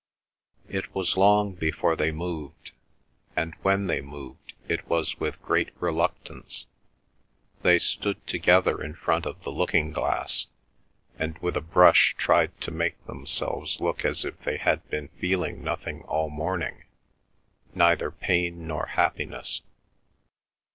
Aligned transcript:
It 0.67 0.95
was 0.95 1.15
long 1.15 1.53
before 1.53 1.95
they 1.95 2.11
moved, 2.11 2.71
and 3.35 3.53
when 3.61 3.85
they 3.85 4.01
moved 4.01 4.53
it 4.67 4.89
was 4.89 5.19
with 5.19 5.39
great 5.43 5.69
reluctance. 5.79 6.65
They 7.61 7.77
stood 7.77 8.25
together 8.25 8.81
in 8.83 8.95
front 8.95 9.27
of 9.27 9.43
the 9.43 9.51
looking 9.51 9.91
glass, 9.91 10.47
and 11.19 11.37
with 11.37 11.55
a 11.55 11.61
brush 11.61 12.15
tried 12.17 12.59
to 12.61 12.71
make 12.71 13.05
themselves 13.05 13.79
look 13.79 14.03
as 14.03 14.25
if 14.25 14.39
they 14.41 14.57
had 14.57 14.89
been 14.89 15.09
feeling 15.19 15.63
nothing 15.63 16.01
all 16.05 16.29
the 16.31 16.35
morning, 16.35 16.85
neither 17.75 18.09
pain 18.09 18.65
nor 18.65 18.87
happiness. 18.87 19.61